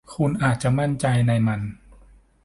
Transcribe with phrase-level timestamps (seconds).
[0.13, 1.61] คุณอาจจะมั่นใจในมัน